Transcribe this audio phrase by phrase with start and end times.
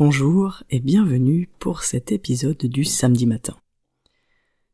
[0.00, 3.54] Bonjour et bienvenue pour cet épisode du samedi matin.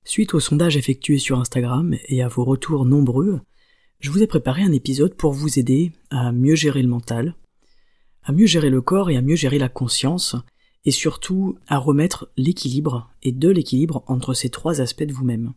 [0.05, 3.41] Suite au sondage effectué sur Instagram et à vos retours nombreux,
[3.99, 7.35] je vous ai préparé un épisode pour vous aider à mieux gérer le mental,
[8.23, 10.37] à mieux gérer le corps et à mieux gérer la conscience,
[10.85, 15.55] et surtout à remettre l'équilibre et de l'équilibre entre ces trois aspects de vous-même.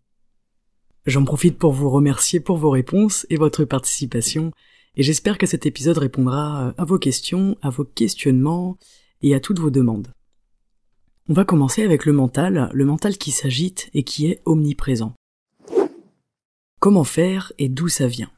[1.05, 4.52] J'en profite pour vous remercier pour vos réponses et votre participation,
[4.95, 8.75] et j'espère que cet épisode répondra à vos questions, à vos questionnements,
[9.21, 10.07] et à toutes vos demandes.
[11.27, 15.13] On va commencer avec le mental, le mental qui s'agite et qui est omniprésent.
[16.79, 18.31] Comment faire et d'où ça vient?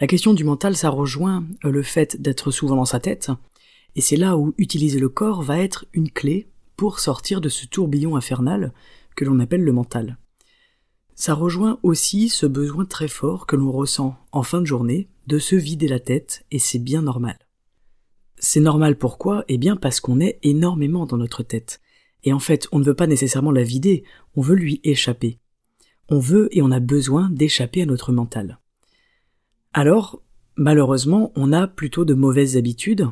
[0.00, 3.30] La question du mental, ça rejoint le fait d'être souvent dans sa tête,
[3.94, 7.64] et c'est là où utiliser le corps va être une clé pour sortir de ce
[7.64, 8.74] tourbillon infernal
[9.14, 10.18] que l'on appelle le mental.
[11.14, 15.38] Ça rejoint aussi ce besoin très fort que l'on ressent en fin de journée de
[15.38, 17.38] se vider la tête, et c'est bien normal.
[18.38, 19.44] C'est normal pourquoi?
[19.48, 21.80] Eh bien parce qu'on est énormément dans notre tête.
[22.24, 25.38] Et en fait, on ne veut pas nécessairement la vider, on veut lui échapper.
[26.08, 28.58] On veut et on a besoin d'échapper à notre mental.
[29.72, 30.22] Alors,
[30.56, 33.08] malheureusement, on a plutôt de mauvaises habitudes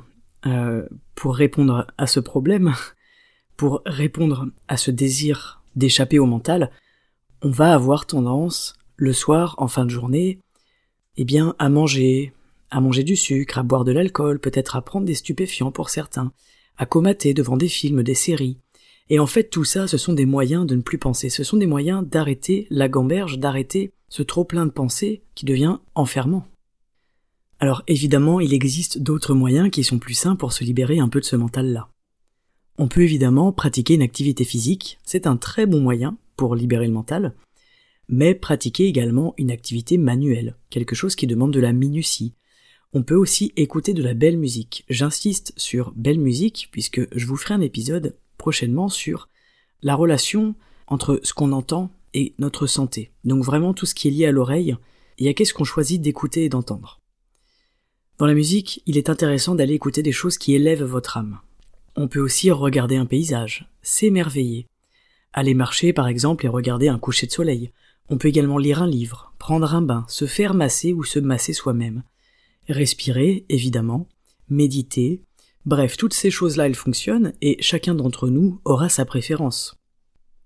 [0.46, 2.74] euh, pour répondre à ce problème,
[3.56, 6.70] pour répondre à ce désir d'échapper au mental,
[7.42, 10.40] on va avoir tendance, le soir, en fin de journée,
[11.16, 12.32] eh bien, à manger,
[12.74, 16.32] à manger du sucre, à boire de l'alcool, peut-être à prendre des stupéfiants pour certains,
[16.76, 18.58] à comater devant des films, des séries.
[19.08, 21.56] Et en fait, tout ça, ce sont des moyens de ne plus penser, ce sont
[21.56, 26.48] des moyens d'arrêter la gamberge, d'arrêter ce trop plein de pensées qui devient enfermant.
[27.60, 31.20] Alors évidemment, il existe d'autres moyens qui sont plus sains pour se libérer un peu
[31.20, 31.90] de ce mental-là.
[32.76, 36.92] On peut évidemment pratiquer une activité physique, c'est un très bon moyen pour libérer le
[36.92, 37.36] mental,
[38.08, 42.34] mais pratiquer également une activité manuelle, quelque chose qui demande de la minutie,
[42.94, 44.84] on peut aussi écouter de la belle musique.
[44.88, 49.28] J'insiste sur belle musique puisque je vous ferai un épisode prochainement sur
[49.82, 50.54] la relation
[50.86, 53.10] entre ce qu'on entend et notre santé.
[53.24, 54.76] Donc vraiment tout ce qui est lié à l'oreille
[55.18, 57.00] et à qu'est-ce qu'on choisit d'écouter et d'entendre.
[58.18, 61.40] Dans la musique, il est intéressant d'aller écouter des choses qui élèvent votre âme.
[61.96, 64.68] On peut aussi regarder un paysage, s'émerveiller.
[65.32, 67.72] Aller marcher par exemple et regarder un coucher de soleil.
[68.08, 71.52] On peut également lire un livre, prendre un bain, se faire masser ou se masser
[71.52, 72.04] soi-même
[72.68, 74.08] respirer, évidemment,
[74.48, 75.22] méditer,
[75.66, 79.76] bref, toutes ces choses-là, elles fonctionnent, et chacun d'entre nous aura sa préférence.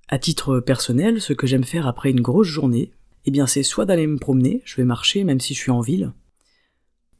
[0.08, 2.92] À titre personnel, ce que j'aime faire après une grosse journée,
[3.24, 5.80] eh bien c'est soit d'aller me promener, je vais marcher même si je suis en
[5.80, 6.12] ville,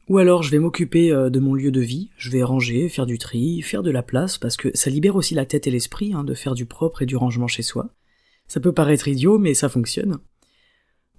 [0.09, 3.05] ou alors je vais m'occuper euh, de mon lieu de vie, je vais ranger, faire
[3.05, 6.13] du tri, faire de la place, parce que ça libère aussi la tête et l'esprit
[6.13, 7.93] hein, de faire du propre et du rangement chez soi.
[8.47, 10.17] Ça peut paraître idiot, mais ça fonctionne.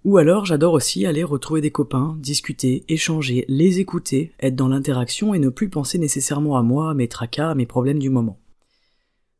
[0.05, 5.35] Ou alors j'adore aussi aller retrouver des copains, discuter, échanger, les écouter, être dans l'interaction
[5.35, 8.39] et ne plus penser nécessairement à moi, à mes tracas, à mes problèmes du moment.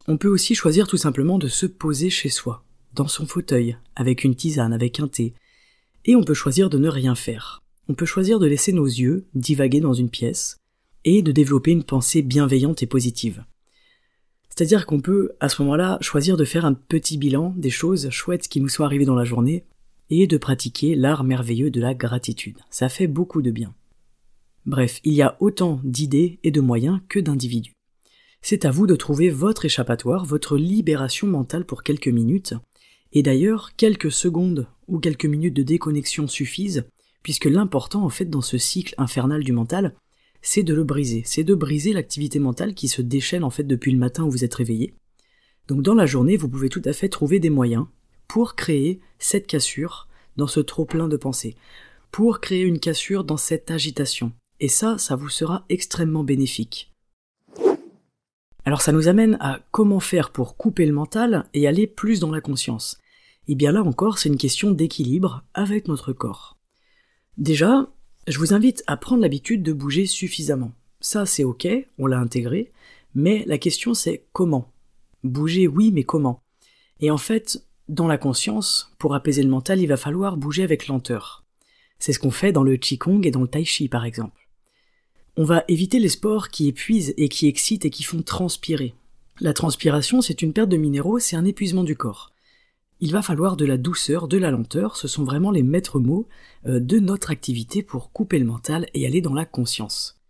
[0.07, 4.25] On peut aussi choisir tout simplement de se poser chez soi, dans son fauteuil, avec
[4.25, 5.35] une tisane, avec un thé,
[6.05, 7.63] et on peut choisir de ne rien faire.
[7.89, 10.59] On peut choisir de laisser nos yeux divaguer dans une pièce,
[11.05, 13.45] et de développer une pensée bienveillante et positive.
[14.49, 18.49] C'est-à-dire qu'on peut, à ce moment-là, choisir de faire un petit bilan des choses chouettes
[18.49, 19.65] qui nous sont arrivées dans la journée,
[20.11, 22.59] et de pratiquer l'art merveilleux de la gratitude.
[22.69, 23.75] Ça fait beaucoup de bien.
[24.67, 27.75] Bref, il y a autant d'idées et de moyens que d'individus.
[28.43, 32.55] C'est à vous de trouver votre échappatoire, votre libération mentale pour quelques minutes,
[33.13, 36.85] et d'ailleurs quelques secondes ou quelques minutes de déconnexion suffisent,
[37.23, 39.95] puisque l'important en fait dans ce cycle infernal du mental,
[40.43, 43.93] c'est de le briser, c'est de briser l'activité mentale qui se déchaîne en fait depuis
[43.93, 44.95] le matin où vous êtes réveillé.
[45.69, 47.87] Donc dans la journée, vous pouvez tout à fait trouver des moyens
[48.31, 50.07] pour créer cette cassure
[50.37, 51.57] dans ce trop-plein de pensées,
[52.13, 54.31] pour créer une cassure dans cette agitation.
[54.61, 56.95] Et ça, ça vous sera extrêmement bénéfique.
[58.65, 62.31] Alors ça nous amène à comment faire pour couper le mental et aller plus dans
[62.31, 63.01] la conscience.
[63.49, 66.57] Et bien là encore, c'est une question d'équilibre avec notre corps.
[67.37, 67.91] Déjà,
[68.29, 70.71] je vous invite à prendre l'habitude de bouger suffisamment.
[71.01, 71.67] Ça, c'est ok,
[71.99, 72.71] on l'a intégré,
[73.13, 74.73] mais la question c'est comment?
[75.25, 76.45] Bouger, oui, mais comment?
[77.01, 80.87] Et en fait, dans la conscience, pour apaiser le mental, il va falloir bouger avec
[80.87, 81.45] lenteur.
[81.99, 84.49] C'est ce qu'on fait dans le Qigong et dans le Tai Chi par exemple.
[85.37, 88.95] On va éviter les sports qui épuisent et qui excitent et qui font transpirer.
[89.41, 92.31] La transpiration, c'est une perte de minéraux, c'est un épuisement du corps.
[93.01, 96.29] Il va falloir de la douceur, de la lenteur, ce sont vraiment les maîtres mots
[96.67, 100.21] euh, de notre activité pour couper le mental et aller dans la conscience.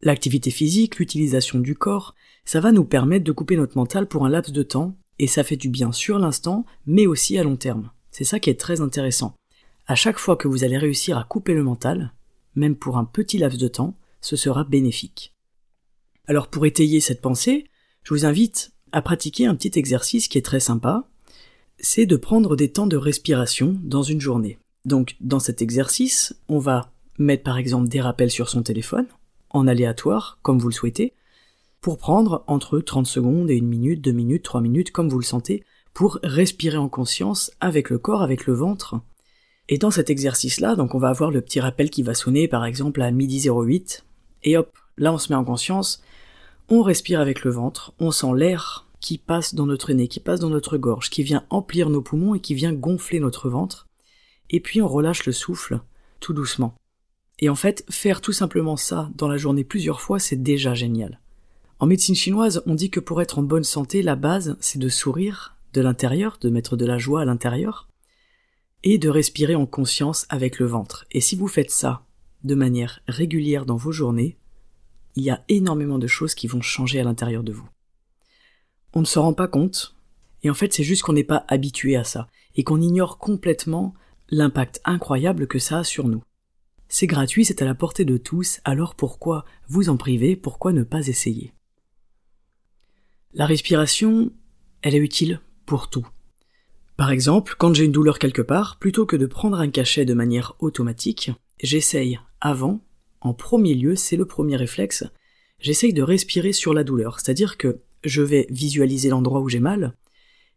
[0.00, 2.14] L'activité physique, l'utilisation du corps,
[2.44, 5.44] ça va nous permettre de couper notre mental pour un laps de temps, et ça
[5.44, 7.90] fait du bien sur l'instant, mais aussi à long terme.
[8.10, 9.34] C'est ça qui est très intéressant.
[9.86, 12.12] À chaque fois que vous allez réussir à couper le mental,
[12.54, 15.34] même pour un petit laps de temps, ce sera bénéfique.
[16.26, 17.66] Alors pour étayer cette pensée,
[18.04, 21.08] je vous invite à pratiquer un petit exercice qui est très sympa,
[21.78, 24.58] c'est de prendre des temps de respiration dans une journée.
[24.84, 29.06] Donc dans cet exercice, on va mettre par exemple des rappels sur son téléphone,
[29.50, 31.14] en aléatoire, comme vous le souhaitez,
[31.82, 35.24] pour prendre entre 30 secondes et une minute, deux minutes, trois minutes, comme vous le
[35.24, 39.00] sentez, pour respirer en conscience avec le corps, avec le ventre.
[39.68, 42.64] Et dans cet exercice-là, donc on va avoir le petit rappel qui va sonner par
[42.64, 44.04] exemple à midi 08,
[44.44, 46.02] et hop, là on se met en conscience,
[46.68, 50.38] on respire avec le ventre, on sent l'air qui passe dans notre nez, qui passe
[50.38, 53.88] dans notre gorge, qui vient emplir nos poumons et qui vient gonfler notre ventre,
[54.50, 55.80] et puis on relâche le souffle
[56.20, 56.74] tout doucement.
[57.40, 61.21] Et en fait, faire tout simplement ça dans la journée plusieurs fois, c'est déjà génial.
[61.82, 64.88] En médecine chinoise, on dit que pour être en bonne santé, la base, c'est de
[64.88, 67.88] sourire de l'intérieur, de mettre de la joie à l'intérieur,
[68.84, 71.06] et de respirer en conscience avec le ventre.
[71.10, 72.06] Et si vous faites ça
[72.44, 74.38] de manière régulière dans vos journées,
[75.16, 77.68] il y a énormément de choses qui vont changer à l'intérieur de vous.
[78.94, 79.96] On ne se rend pas compte,
[80.44, 83.92] et en fait c'est juste qu'on n'est pas habitué à ça, et qu'on ignore complètement
[84.30, 86.22] l'impact incroyable que ça a sur nous.
[86.86, 90.84] C'est gratuit, c'est à la portée de tous, alors pourquoi vous en priver, pourquoi ne
[90.84, 91.52] pas essayer?
[93.34, 94.30] La respiration,
[94.82, 96.06] elle est utile pour tout.
[96.96, 100.12] Par exemple, quand j'ai une douleur quelque part, plutôt que de prendre un cachet de
[100.12, 101.30] manière automatique,
[101.62, 102.80] j'essaye avant,
[103.22, 105.04] en premier lieu, c'est le premier réflexe,
[105.58, 109.94] j'essaye de respirer sur la douleur, c'est-à-dire que je vais visualiser l'endroit où j'ai mal,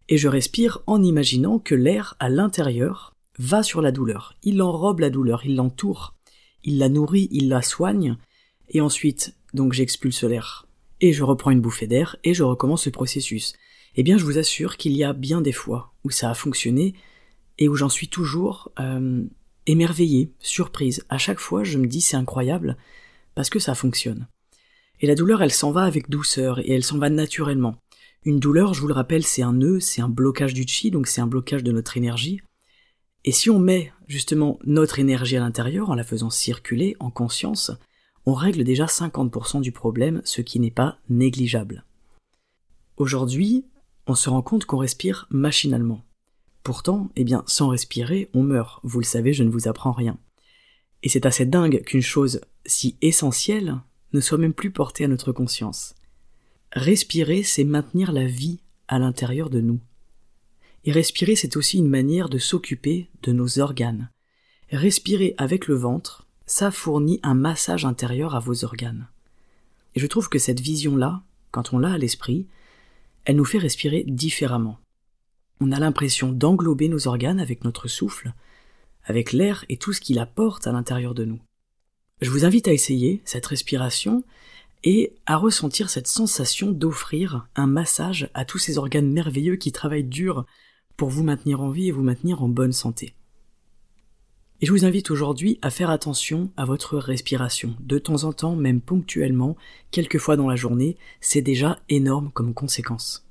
[0.10, 5.00] et je respire en imaginant que l'air à l'intérieur va sur la douleur, il enrobe
[5.00, 6.16] la douleur, il l'entoure,
[6.66, 8.18] il la nourrit, il la soigne,
[8.68, 10.65] et ensuite, donc j'expulse l'air
[11.02, 13.54] et je reprends une bouffée d'air et je recommence le processus.
[13.96, 16.94] Eh bien, je vous assure qu'il y a bien des fois où ça a fonctionné
[17.58, 19.24] et où j'en suis toujours euh,
[19.68, 21.06] émerveillé, surprise.
[21.10, 22.78] À chaque fois, je me dis c'est incroyable
[23.36, 24.28] parce que ça fonctionne.
[25.02, 27.76] Et la douleur, elle s'en va avec douceur et elle s'en va naturellement.
[28.24, 31.08] Une douleur, je vous le rappelle, c'est un nœud, c'est un blocage du chi, donc
[31.08, 32.42] c'est un blocage de notre énergie.
[33.24, 37.72] Et si on met justement notre énergie à l'intérieur en la faisant circuler en conscience,
[38.26, 41.86] on règle déjà 50% du problème, ce qui n'est pas négligeable.
[42.98, 43.66] Aujourd'hui,
[44.08, 46.04] on se rend compte qu'on respire machinalement.
[46.64, 48.80] Pourtant, eh bien, sans respirer, on meurt.
[48.84, 50.18] Vous le savez, je ne vous apprends rien.
[51.04, 53.80] Et c'est assez dingue qu'une chose si essentielle
[54.14, 55.94] ne soit même plus portée à notre conscience.
[56.72, 59.80] Respirer, c'est maintenir la vie à l'intérieur de nous.
[60.84, 64.10] Et respirer, c'est aussi une manière de s'occuper de nos organes.
[64.72, 69.08] Respirer avec le ventre, ça fournit un massage intérieur à vos organes.
[69.96, 71.22] Et je trouve que cette vision-là,
[71.52, 72.48] quand on l'a à l'esprit,
[73.24, 74.80] elle nous fait respirer différemment.
[75.62, 78.34] On a l'impression d'englober nos organes avec notre souffle,
[79.06, 81.40] avec l'air et tout ce qu'il apporte à l'intérieur de nous.
[82.22, 84.24] Je vous invite à essayer cette respiration
[84.84, 90.04] et à ressentir cette sensation d'offrir un massage à tous ces organes merveilleux qui travaillent
[90.04, 90.46] dur
[90.96, 93.16] pour vous maintenir en vie et vous maintenir en bonne santé.
[94.62, 97.76] Et je vous invite aujourd'hui à faire attention à votre respiration.
[97.82, 99.58] De temps en temps, même ponctuellement,
[99.92, 103.28] quelques fois dans la journée, c'est déjà énorme comme conséquence.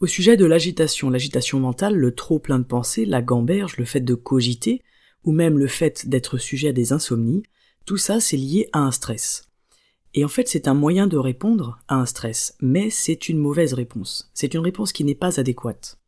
[0.00, 4.00] Au sujet de l'agitation, l'agitation mentale, le trop plein de pensées, la gamberge, le fait
[4.00, 4.82] de cogiter,
[5.22, 7.42] ou même le fait d'être sujet à des insomnies,
[7.84, 9.48] tout ça c'est lié à un stress.
[10.14, 13.74] Et en fait c'est un moyen de répondre à un stress, mais c'est une mauvaise
[13.74, 14.30] réponse.
[14.34, 16.01] C'est une réponse qui n'est pas adéquate.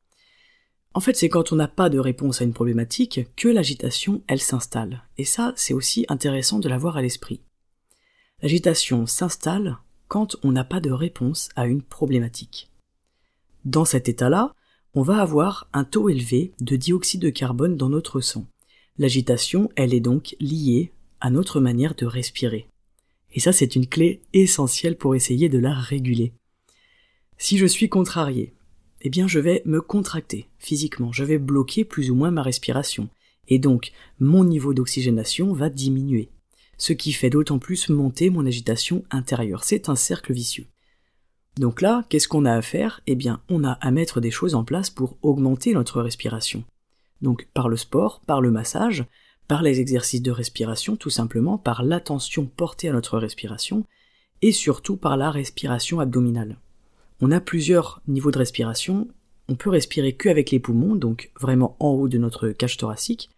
[0.95, 4.41] En fait, c'est quand on n'a pas de réponse à une problématique que l'agitation, elle
[4.41, 5.03] s'installe.
[5.19, 7.41] Et ça, c'est aussi intéressant de l'avoir à l'esprit.
[8.43, 12.71] L'agitation s'installe quand on n'a pas de réponse à une problématique.
[13.65, 14.55] Dans cet état-là,
[14.95, 18.47] on va avoir un taux élevé de dioxyde de carbone dans notre sang.
[18.97, 22.69] L'agitation, elle est donc liée à notre manière de respirer.
[23.33, 26.33] Et ça, c'est une clé essentielle pour essayer de la réguler.
[27.37, 28.53] Si je suis contrarié,
[29.05, 33.09] eh bien je vais me contracter physiquement, je vais bloquer plus ou moins ma respiration,
[33.49, 36.31] et donc mon niveau d'oxygénation va diminuer,
[36.79, 39.65] ce qui fait d'autant plus monter mon agitation intérieure.
[39.65, 40.67] C'est un cercle vicieux.
[41.57, 43.01] Donc là, qu'est-ce qu'on a à faire?
[43.07, 46.65] Eh bien, on a à mettre des choses en place pour augmenter notre respiration.
[47.23, 49.05] Donc par le sport, par le massage,
[49.47, 53.85] par les exercices de respiration, tout simplement par l'attention portée à notre respiration,
[54.43, 56.59] et surtout par la respiration abdominale.
[57.27, 59.09] On a plusieurs niveaux de respiration,
[59.49, 63.31] on peut respirer que avec les poumons, donc vraiment en haut de notre cage thoracique,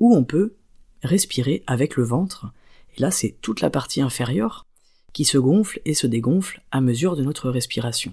[0.00, 0.56] ou on peut
[1.04, 2.52] respirer avec le ventre,
[2.96, 4.66] et là c'est toute la partie inférieure,
[5.12, 8.12] qui se gonfle et se dégonfle à mesure de notre respiration.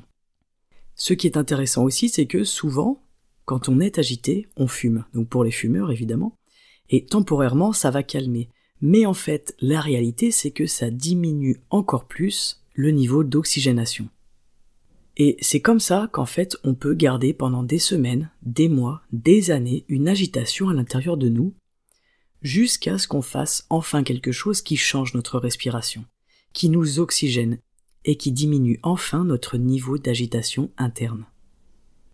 [0.93, 3.01] Ce qui est intéressant aussi, c'est que souvent,
[3.45, 6.35] quand on est agité, on fume, donc pour les fumeurs évidemment,
[6.91, 8.49] et temporairement ça va calmer.
[8.81, 14.09] Mais en fait, la réalité, c'est que ça diminue encore plus le niveau d'oxygénation.
[15.17, 19.51] Et c'est comme ça qu'en fait on peut garder pendant des semaines, des mois, des
[19.51, 21.53] années une agitation à l'intérieur de nous,
[22.41, 26.05] jusqu'à ce qu'on fasse enfin quelque chose qui change notre respiration
[26.57, 27.59] qui nous oxygène
[28.03, 31.25] et qui diminue enfin notre niveau d'agitation interne.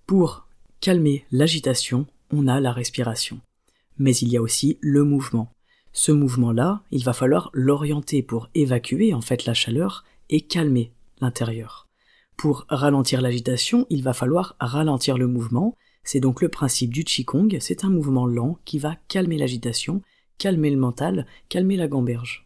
[0.06, 0.50] Pour
[0.82, 3.40] calmer l'agitation, on a la respiration.
[3.98, 5.54] Mais il y a aussi le mouvement.
[5.94, 10.92] Ce mouvement-là, il va falloir l'orienter pour évacuer en fait la chaleur et calmer
[11.22, 11.83] l'intérieur.
[12.38, 15.76] Pour ralentir l'agitation, il va falloir ralentir le mouvement.
[16.04, 20.02] C'est donc le principe du Qigong, c'est un mouvement lent qui va calmer l'agitation,
[20.38, 22.46] calmer le mental, calmer la gamberge.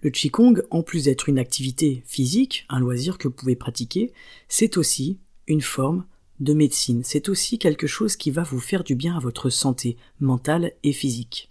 [0.00, 4.12] Le Qigong, en plus d'être une activité physique, un loisir que vous pouvez pratiquer,
[4.46, 5.18] c'est aussi
[5.48, 6.04] une forme
[6.38, 7.02] de médecine.
[7.02, 10.92] C'est aussi quelque chose qui va vous faire du bien à votre santé mentale et
[10.92, 11.50] physique.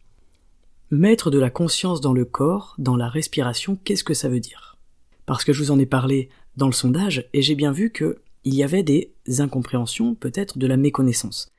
[0.92, 4.78] Mettre de la conscience dans le corps, dans la respiration, qu'est-ce que ça veut dire?
[5.26, 8.20] Parce que je vous en ai parlé dans le sondage et j'ai bien vu que
[8.44, 11.52] il y avait des incompréhensions, peut-être de la méconnaissance.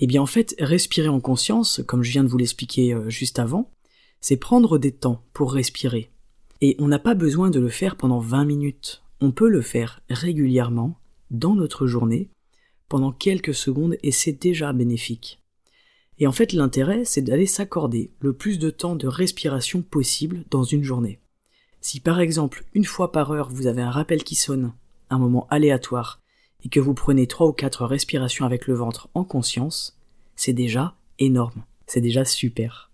[0.00, 3.38] Eh bien en fait, respirer en conscience, comme je viens de vous l'expliquer euh, juste
[3.38, 3.70] avant,
[4.20, 6.10] c'est prendre des temps pour respirer,
[6.60, 9.02] et on n'a pas besoin de le faire pendant 20 minutes.
[9.20, 10.98] On peut le faire régulièrement,
[11.30, 12.28] dans notre journée,
[12.88, 15.40] pendant quelques secondes, et c'est déjà bénéfique.
[16.18, 20.64] Et en fait, l'intérêt, c'est d'aller s'accorder le plus de temps de respiration possible dans
[20.64, 21.20] une journée.
[21.88, 24.72] Si par exemple, une fois par heure, vous avez un rappel qui sonne,
[25.08, 26.20] un moment aléatoire,
[26.64, 29.96] et que vous prenez trois ou quatre respirations avec le ventre en conscience,
[30.34, 31.62] c'est déjà énorme.
[31.86, 32.90] C'est déjà super.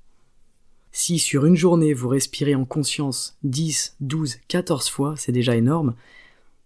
[0.90, 5.94] Si sur une journée vous respirez en conscience 10, 12, 14 fois, c'est déjà énorme,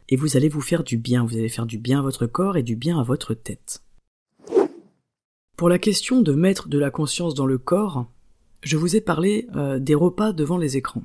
[0.08, 2.56] et vous allez vous faire du bien, vous allez faire du bien à votre corps
[2.56, 3.84] et du bien à votre tête.
[5.56, 8.10] Pour la question de mettre de la conscience dans le corps,
[8.62, 11.04] je vous ai parlé euh, des repas devant les écrans.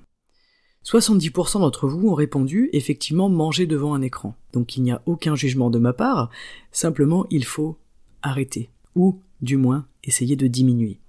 [0.85, 4.35] 70% d'entre vous ont répondu effectivement manger devant un écran.
[4.53, 6.29] Donc il n'y a aucun jugement de ma part,
[6.71, 7.77] simplement il faut
[8.21, 10.99] arrêter, ou du moins essayer de diminuer.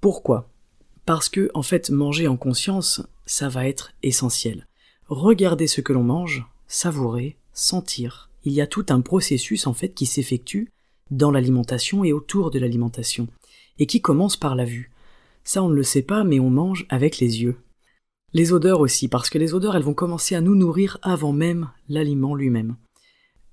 [0.00, 0.48] Pourquoi?
[1.04, 4.66] Parce que, en fait, manger en conscience, ça va être essentiel.
[5.06, 8.30] Regarder ce que l'on mange, savourer, sentir.
[8.44, 10.70] Il y a tout un processus, en fait, qui s'effectue
[11.10, 13.26] dans l'alimentation et autour de l'alimentation,
[13.78, 14.92] et qui commence par la vue.
[15.44, 17.56] Ça, on ne le sait pas, mais on mange avec les yeux.
[18.34, 21.70] Les odeurs aussi, parce que les odeurs, elles vont commencer à nous nourrir avant même
[21.88, 22.76] l'aliment lui-même.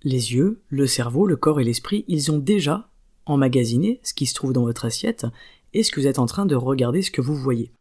[0.03, 2.89] Les yeux, le cerveau, le corps et l'esprit, ils ont déjà
[3.25, 5.25] emmagasiné ce qui se trouve dans votre assiette,
[5.73, 7.71] est-ce que vous êtes en train de regarder ce que vous voyez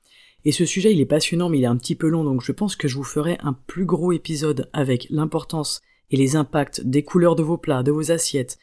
[0.44, 2.52] Et ce sujet, il est passionnant, mais il est un petit peu long, donc je
[2.52, 7.02] pense que je vous ferai un plus gros épisode avec l'importance et les impacts des
[7.02, 8.58] couleurs de vos plats, de vos assiettes,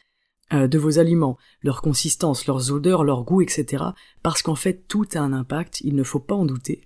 [0.52, 3.84] euh, de vos aliments, leur consistance, leurs odeurs, leur goût, etc.
[4.22, 6.82] Parce qu'en fait, tout a un impact, il ne faut pas en douter.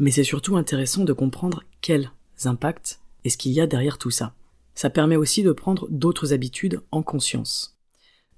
[0.00, 2.10] Mais c'est surtout intéressant de comprendre quels
[2.46, 4.34] impacts est-ce qu'il y a derrière tout ça.
[4.74, 7.78] Ça permet aussi de prendre d'autres habitudes en conscience.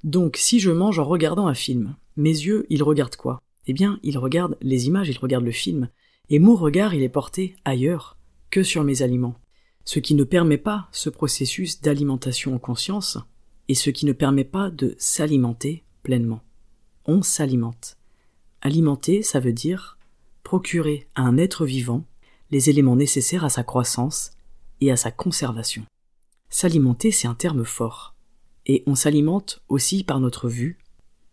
[0.03, 3.41] Donc, si je mange en regardant un film, mes yeux, ils regardent quoi?
[3.69, 5.89] Eh bien, il regarde les images, il regarde le film,
[6.31, 8.19] et mon regard, il est porté ailleurs
[8.51, 9.37] que sur mes aliments.
[9.85, 13.19] Ce qui ne permet pas ce processus d'alimentation en conscience,
[13.69, 16.41] et ce qui ne permet pas de s'alimenter pleinement.
[17.07, 17.99] On s'alimente.
[18.63, 19.97] Alimenter, ça veut dire
[20.43, 22.05] procurer à un être vivant
[22.51, 24.33] les éléments nécessaires à sa croissance
[24.81, 25.85] et à sa conservation.
[26.51, 28.15] S'alimenter, c'est un terme fort.
[28.67, 30.79] Et on s'alimente aussi par notre vue,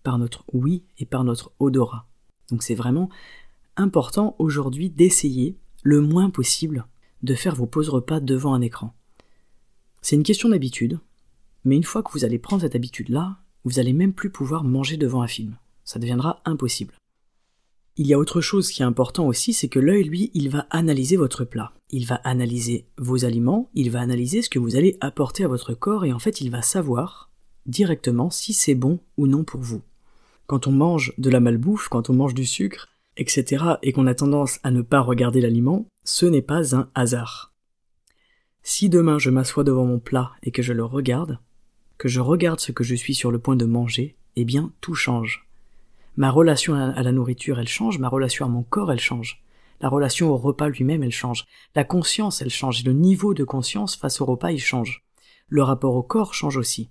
[0.04, 2.08] par notre oui et par notre odorat.
[2.50, 3.10] Donc c'est vraiment
[3.76, 6.86] important aujourd'hui d'essayer le moins possible
[7.22, 8.94] de faire vos pauses repas devant un écran.
[10.02, 11.00] C'est une question d'habitude,
[11.66, 14.98] mais une fois que vous allez prendre cette habitude-là, vous allez même plus pouvoir manger
[14.98, 15.58] devant un film.
[15.84, 16.94] Ça deviendra impossible.
[17.98, 20.68] Il y a autre chose qui est important aussi, c'est que l'œil, lui, il va
[20.70, 21.74] analyser votre plat.
[21.90, 25.74] Il va analyser vos aliments, il va analyser ce que vous allez apporter à votre
[25.74, 27.30] corps et en fait, il va savoir
[27.66, 29.82] directement si c'est bon ou non pour vous
[30.50, 34.16] quand on mange de la malbouffe, quand on mange du sucre, etc., et qu'on a
[34.16, 37.54] tendance à ne pas regarder l'aliment, ce n'est pas un hasard.
[38.64, 41.38] Si demain je m'assois devant mon plat et que je le regarde,
[42.00, 44.96] que je regarde ce que je suis sur le point de manger, eh bien tout
[44.96, 45.48] change.
[46.18, 49.44] Ma relation à la nourriture, elle change, ma relation à mon corps, elle change.
[49.82, 51.46] La relation au repas lui-même, elle change.
[51.76, 52.84] La conscience, elle change.
[52.84, 55.06] Le niveau de conscience face au repas, il change.
[55.48, 56.90] Le rapport au corps change aussi.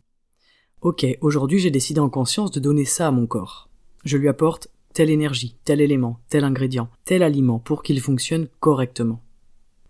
[0.80, 3.68] Ok, aujourd'hui j'ai décidé en conscience de donner ça à mon corps.
[4.04, 9.20] Je lui apporte telle énergie, tel élément, tel ingrédient, tel aliment pour qu'il fonctionne correctement.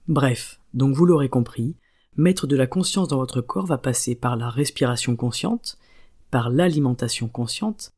[0.06, 1.76] Bref, donc vous l'aurez compris,
[2.16, 5.78] mettre de la conscience dans votre corps va passer par la respiration consciente,
[6.30, 7.92] par l'alimentation consciente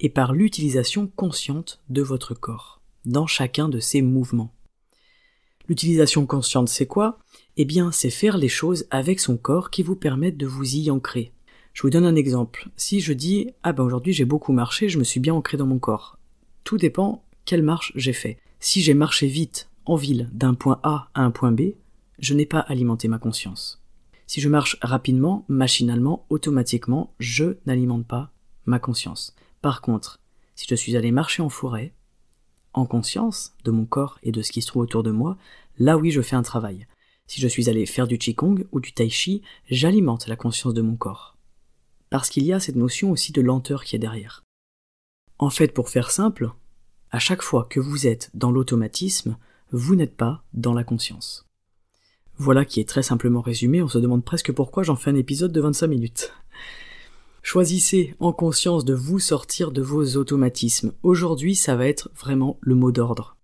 [0.00, 4.54] et par l'utilisation consciente de votre corps, dans chacun de ces mouvements.
[5.68, 7.18] L'utilisation consciente, c'est quoi?
[7.56, 10.90] Eh bien, c'est faire les choses avec son corps qui vous permettent de vous y
[10.90, 11.32] ancrer.
[11.72, 12.68] Je vous donne un exemple.
[12.76, 15.66] Si je dis Ah ben aujourd'hui j'ai beaucoup marché, je me suis bien ancré dans
[15.66, 16.18] mon corps.
[16.62, 18.38] Tout dépend quelle marche j'ai fait.
[18.60, 21.72] Si j'ai marché vite en ville d'un point A à un point B,
[22.18, 23.82] je n'ai pas alimenté ma conscience.
[24.26, 28.30] Si je marche rapidement, machinalement, automatiquement, je n'alimente pas
[28.66, 29.34] ma conscience.
[29.64, 30.20] Par contre,
[30.56, 31.94] si je suis allé marcher en forêt,
[32.74, 35.38] en conscience de mon corps et de ce qui se trouve autour de moi,
[35.78, 36.86] là oui je fais un travail.
[37.26, 39.40] Si je suis allé faire du qigong ou du tai chi,
[39.70, 41.38] j'alimente la conscience de mon corps.
[42.10, 44.44] Parce qu'il y a cette notion aussi de lenteur qui est derrière.
[45.38, 46.50] En fait, pour faire simple,
[47.10, 49.38] à chaque fois que vous êtes dans l'automatisme,
[49.72, 51.46] vous n'êtes pas dans la conscience.
[52.36, 55.52] Voilà qui est très simplement résumé, on se demande presque pourquoi j'en fais un épisode
[55.52, 56.34] de 25 minutes.
[57.46, 60.94] Choisissez en conscience de vous sortir de vos automatismes.
[61.02, 63.36] Aujourd'hui, ça va être vraiment le mot d'ordre.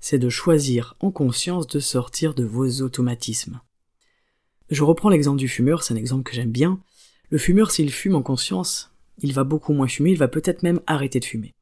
[0.00, 3.60] C'est de choisir en conscience de sortir de vos automatismes.
[4.70, 6.80] Je reprends l'exemple du fumeur, c'est un exemple que j'aime bien.
[7.28, 10.80] Le fumeur, s'il fume en conscience, il va beaucoup moins fumer, il va peut-être même
[10.86, 11.54] arrêter de fumer.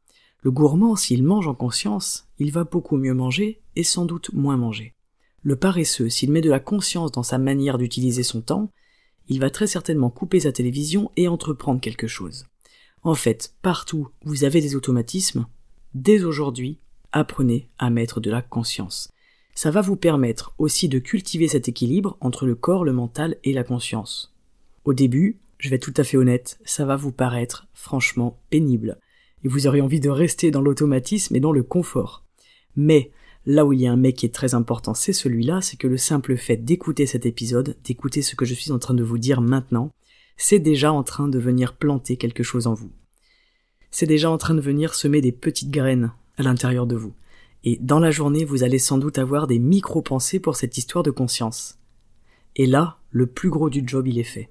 [0.42, 4.56] Le gourmand, s'il mange en conscience, il va beaucoup mieux manger et sans doute moins
[4.56, 4.94] manger.
[5.42, 8.70] Le paresseux, s'il met de la conscience dans sa manière d'utiliser son temps,
[9.28, 12.46] il va très certainement couper sa télévision et entreprendre quelque chose.
[13.02, 15.46] En fait, partout où vous avez des automatismes,
[15.94, 16.78] dès aujourd'hui,
[17.12, 19.10] apprenez à mettre de la conscience.
[19.54, 23.52] Ça va vous permettre aussi de cultiver cet équilibre entre le corps, le mental et
[23.52, 24.34] la conscience.
[24.84, 28.98] Au début, je vais être tout à fait honnête, ça va vous paraître franchement pénible.
[29.44, 32.24] Et vous aurez envie de rester dans l'automatisme et dans le confort.
[32.76, 33.12] Mais,
[33.46, 35.86] là où il y a un mec qui est très important, c'est celui-là, c'est que
[35.86, 39.18] le simple fait d'écouter cet épisode, d'écouter ce que je suis en train de vous
[39.18, 39.90] dire maintenant,
[40.36, 42.90] c'est déjà en train de venir planter quelque chose en vous.
[43.90, 47.14] C'est déjà en train de venir semer des petites graines à l'intérieur de vous.
[47.62, 51.10] Et dans la journée, vous allez sans doute avoir des micro-pensées pour cette histoire de
[51.10, 51.78] conscience.
[52.56, 54.50] Et là, le plus gros du job, il est fait.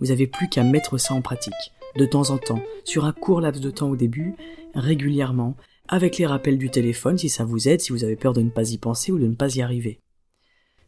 [0.00, 1.52] Vous n'avez plus qu'à mettre ça en pratique,
[1.96, 4.34] de temps en temps, sur un court laps de temps au début,
[4.74, 5.56] régulièrement,
[5.88, 8.50] avec les rappels du téléphone si ça vous aide, si vous avez peur de ne
[8.50, 10.00] pas y penser ou de ne pas y arriver.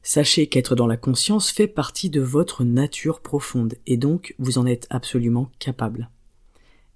[0.03, 4.67] Sachez qu'être dans la conscience fait partie de votre nature profonde, et donc vous en
[4.67, 6.11] êtes absolument capable.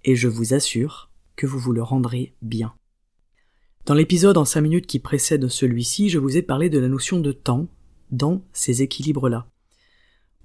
[0.05, 2.73] Et je vous assure que vous vous le rendrez bien.
[3.87, 7.19] Dans l'épisode en 5 minutes qui précède celui-ci, je vous ai parlé de la notion
[7.19, 7.67] de temps
[8.11, 9.49] dans ces équilibres-là.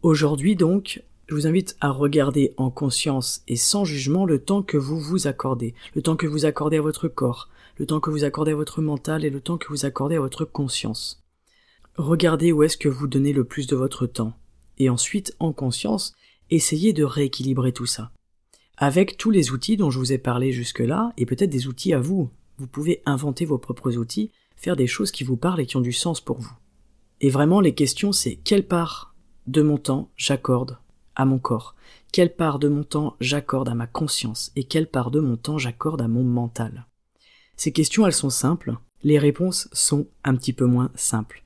[0.01, 4.77] Aujourd'hui donc, je vous invite à regarder en conscience et sans jugement le temps que
[4.77, 8.23] vous vous accordez, le temps que vous accordez à votre corps, le temps que vous
[8.23, 11.23] accordez à votre mental et le temps que vous accordez à votre conscience.
[11.97, 14.33] Regardez où est-ce que vous donnez le plus de votre temps.
[14.77, 16.13] Et ensuite, en conscience,
[16.51, 18.11] essayez de rééquilibrer tout ça.
[18.77, 21.99] Avec tous les outils dont je vous ai parlé jusque-là, et peut-être des outils à
[21.99, 22.29] vous.
[22.57, 25.81] Vous pouvez inventer vos propres outils, faire des choses qui vous parlent et qui ont
[25.81, 26.53] du sens pour vous.
[27.21, 29.15] Et vraiment, les questions, c'est quelle part
[29.47, 30.77] de mon temps j'accorde
[31.15, 31.75] à mon corps,
[32.11, 35.57] quelle part de mon temps j'accorde à ma conscience et quelle part de mon temps
[35.57, 36.85] j'accorde à mon mental?
[37.57, 41.43] Ces questions, elles sont simples, les réponses sont un petit peu moins simples.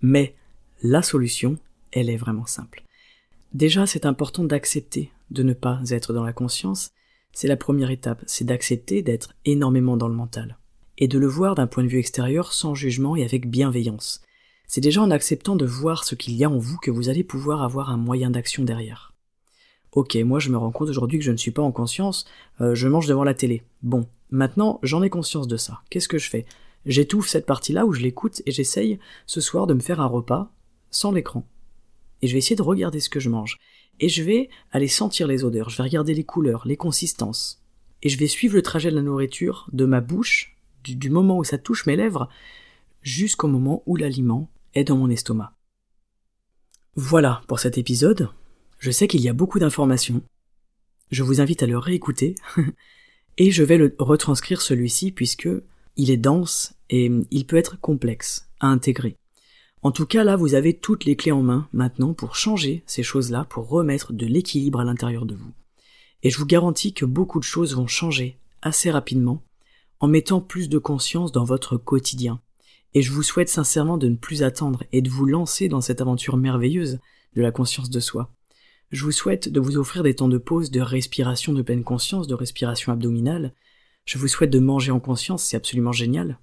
[0.00, 0.34] Mais
[0.82, 1.58] la solution,
[1.92, 2.84] elle est vraiment simple.
[3.52, 6.90] Déjà, c'est important d'accepter de ne pas être dans la conscience.
[7.32, 10.58] C'est la première étape, c'est d'accepter d'être énormément dans le mental.
[10.98, 14.22] Et de le voir d'un point de vue extérieur sans jugement et avec bienveillance.
[14.66, 17.24] C'est déjà en acceptant de voir ce qu'il y a en vous que vous allez
[17.24, 19.14] pouvoir avoir un moyen d'action derrière.
[19.92, 22.24] Ok, moi je me rends compte aujourd'hui que je ne suis pas en conscience,
[22.60, 23.62] euh, je mange devant la télé.
[23.82, 25.82] Bon, maintenant j'en ai conscience de ça.
[25.90, 26.46] Qu'est-ce que je fais?
[26.86, 30.52] J'étouffe cette partie-là où je l'écoute et j'essaye ce soir de me faire un repas
[30.90, 31.46] sans l'écran.
[32.22, 33.58] Et je vais essayer de regarder ce que je mange.
[34.00, 37.62] Et je vais aller sentir les odeurs, je vais regarder les couleurs, les consistances.
[38.02, 41.44] Et je vais suivre le trajet de la nourriture de ma bouche, du moment où
[41.44, 42.28] ça touche mes lèvres,
[43.02, 45.54] jusqu'au moment où l'aliment est dans mon estomac.
[46.96, 48.28] Voilà pour cet épisode.
[48.78, 50.22] Je sais qu'il y a beaucoup d'informations.
[51.10, 52.34] Je vous invite à le réécouter
[53.38, 55.48] et je vais le retranscrire celui-ci puisque
[55.96, 59.16] il est dense et il peut être complexe à intégrer.
[59.82, 63.02] En tout cas, là, vous avez toutes les clés en main maintenant pour changer ces
[63.02, 65.52] choses-là, pour remettre de l'équilibre à l'intérieur de vous.
[66.22, 69.42] Et je vous garantis que beaucoup de choses vont changer assez rapidement
[70.00, 72.40] en mettant plus de conscience dans votre quotidien.
[72.94, 76.00] Et je vous souhaite sincèrement de ne plus attendre et de vous lancer dans cette
[76.00, 77.00] aventure merveilleuse
[77.34, 78.30] de la conscience de soi.
[78.92, 82.28] Je vous souhaite de vous offrir des temps de pause, de respiration de pleine conscience,
[82.28, 83.52] de respiration abdominale.
[84.04, 86.38] Je vous souhaite de manger en conscience, c'est absolument génial.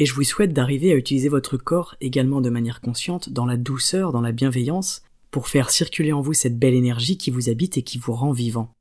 [0.00, 3.56] Et je vous souhaite d'arriver à utiliser votre corps également de manière consciente, dans la
[3.56, 7.78] douceur, dans la bienveillance, pour faire circuler en vous cette belle énergie qui vous habite
[7.78, 8.72] et qui vous rend vivant.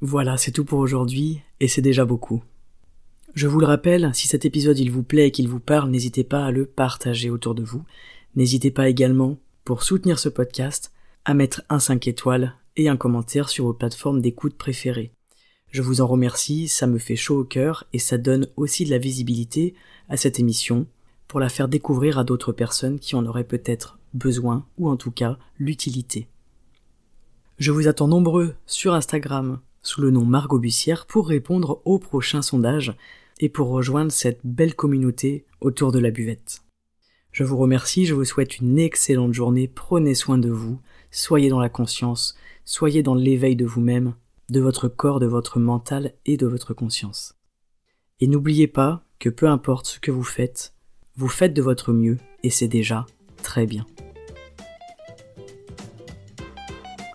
[0.00, 2.42] Voilà, c'est tout pour aujourd'hui, et c'est déjà beaucoup.
[3.34, 6.24] Je vous le rappelle, si cet épisode il vous plaît et qu'il vous parle, n'hésitez
[6.24, 7.84] pas à le partager autour de vous.
[8.34, 10.92] N'hésitez pas également, pour soutenir ce podcast,
[11.24, 15.12] à mettre un 5 étoiles et un commentaire sur vos plateformes d'écoute préférées.
[15.70, 18.90] Je vous en remercie, ça me fait chaud au cœur et ça donne aussi de
[18.90, 19.74] la visibilité
[20.08, 20.86] à cette émission
[21.26, 25.10] pour la faire découvrir à d'autres personnes qui en auraient peut-être besoin ou en tout
[25.10, 26.26] cas l'utilité.
[27.58, 32.42] Je vous attends nombreux sur Instagram sous le nom Margot Bussière pour répondre au prochain
[32.42, 32.94] sondage
[33.40, 36.62] et pour rejoindre cette belle communauté autour de la buvette.
[37.32, 41.60] Je vous remercie, je vous souhaite une excellente journée, prenez soin de vous, soyez dans
[41.60, 44.14] la conscience, soyez dans l'éveil de vous-même,
[44.48, 47.36] de votre corps, de votre mental et de votre conscience.
[48.20, 50.74] Et n'oubliez pas que peu importe ce que vous faites,
[51.16, 53.06] vous faites de votre mieux et c'est déjà
[53.42, 53.86] très bien.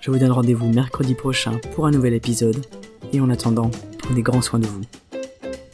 [0.03, 2.65] Je vous donne rendez-vous mercredi prochain pour un nouvel épisode
[3.13, 4.81] et en attendant, prenez grand soin de vous.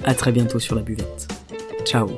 [0.03, 1.27] À très bientôt sur la buvette.
[1.83, 2.11] Ciao